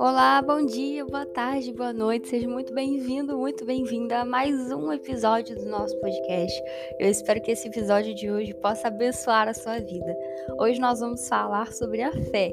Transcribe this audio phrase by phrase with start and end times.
[0.00, 4.92] Olá, bom dia, boa tarde, boa noite, seja muito bem-vindo, muito bem-vinda a mais um
[4.92, 6.62] episódio do nosso podcast.
[6.98, 10.16] Eu espero que esse episódio de hoje possa abençoar a sua vida.
[10.58, 12.52] Hoje nós vamos falar sobre a fé.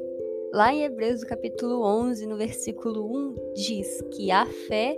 [0.54, 4.98] Lá em Hebreus, capítulo 11, no versículo 1, diz que a fé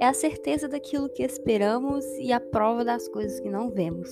[0.00, 4.10] é a certeza daquilo que esperamos e a prova das coisas que não vemos.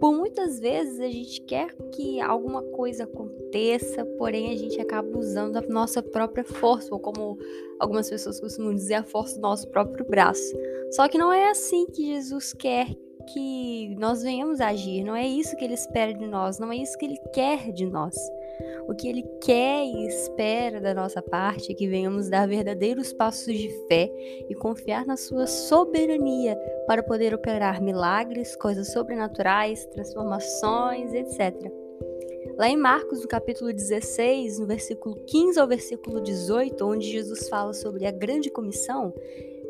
[0.00, 5.56] Por muitas vezes a gente quer que alguma coisa aconteça, porém a gente acaba usando
[5.56, 7.36] a nossa própria força, ou como
[7.80, 10.56] algumas pessoas costumam dizer, a força do nosso próprio braço.
[10.92, 12.86] Só que não é assim que Jesus quer
[13.32, 16.96] que nós venhamos agir, não é isso que ele espera de nós, não é isso
[16.96, 18.16] que ele quer de nós.
[18.88, 23.52] O que ele quer e espera da nossa parte é que venhamos dar verdadeiros passos
[23.52, 24.10] de fé
[24.48, 26.56] e confiar na sua soberania
[26.86, 31.70] para poder operar milagres, coisas sobrenaturais, transformações, etc.
[32.56, 37.74] Lá em Marcos, no capítulo 16, no versículo 15 ao versículo 18, onde Jesus fala
[37.74, 39.12] sobre a grande comissão,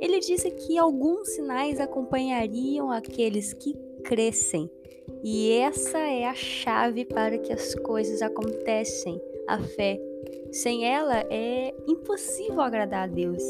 [0.00, 3.74] ele disse que alguns sinais acompanhariam aqueles que
[4.08, 4.70] crescem.
[5.22, 10.00] E essa é a chave para que as coisas acontecem, a fé.
[10.50, 13.42] Sem ela é impossível agradar a Deus.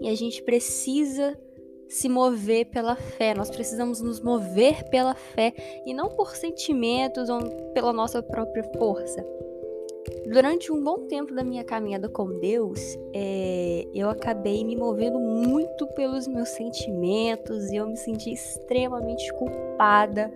[0.00, 1.38] E a gente precisa
[1.88, 5.52] se mover pela fé, nós precisamos nos mover pela fé
[5.84, 7.40] e não por sentimentos ou
[7.74, 9.26] pela nossa própria força.
[10.26, 12.80] Durante um bom tempo da minha caminhada com Deus,
[13.12, 20.32] é, eu acabei me movendo muito pelos meus sentimentos e eu me senti extremamente culpada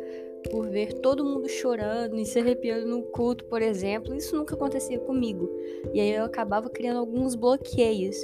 [0.50, 4.14] por ver todo mundo chorando e se arrepiando no culto, por exemplo.
[4.14, 5.50] Isso nunca acontecia comigo.
[5.94, 8.16] E aí eu acabava criando alguns bloqueios.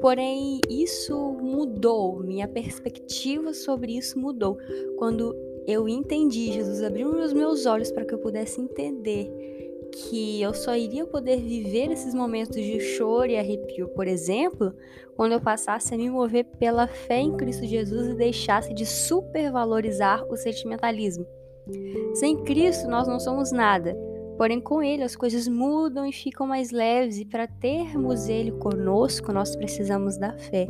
[0.00, 4.56] Porém, isso mudou, minha perspectiva sobre isso mudou.
[4.96, 5.34] Quando
[5.66, 9.55] eu entendi, Jesus abriu os meus olhos para que eu pudesse entender
[9.96, 14.74] que eu só iria poder viver esses momentos de choro e arrepio, por exemplo,
[15.16, 20.22] quando eu passasse a me mover pela fé em Cristo Jesus e deixasse de supervalorizar
[20.30, 21.26] o sentimentalismo.
[22.14, 23.96] Sem Cristo nós não somos nada,
[24.36, 29.32] porém com Ele as coisas mudam e ficam mais leves, e para termos Ele conosco
[29.32, 30.68] nós precisamos da fé.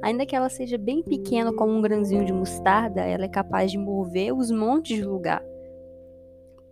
[0.00, 3.78] Ainda que ela seja bem pequena, como um grãozinho de mostarda, ela é capaz de
[3.78, 5.42] mover os montes de lugar.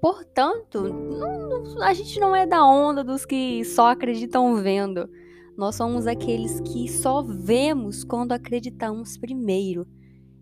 [0.01, 5.09] Portanto, não, a gente não é da onda dos que só acreditam vendo.
[5.57, 9.87] Nós somos aqueles que só vemos quando acreditamos primeiro.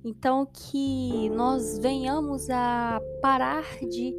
[0.04, 4.14] Então, que nós venhamos a parar de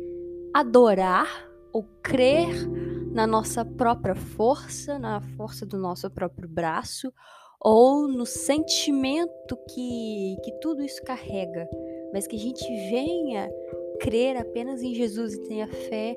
[0.53, 1.27] adorar
[1.71, 2.67] ou crer
[3.11, 7.13] na nossa própria força, na força do nosso próprio braço,
[7.59, 11.67] ou no sentimento que, que tudo isso carrega,
[12.13, 13.49] mas que a gente venha
[13.99, 16.15] crer apenas em Jesus e tenha fé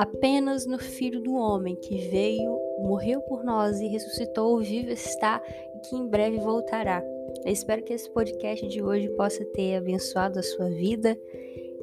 [0.00, 5.42] apenas no Filho do Homem que veio, morreu por nós e ressuscitou, vivo está
[5.76, 7.04] e que em breve voltará.
[7.44, 11.18] Eu espero que esse podcast de hoje possa ter abençoado a sua vida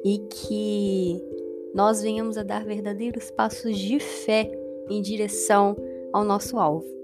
[0.04, 1.22] e que
[1.72, 4.50] nós venhamos a dar verdadeiros passos de fé
[4.90, 5.76] em direção
[6.12, 6.97] ao nosso alvo.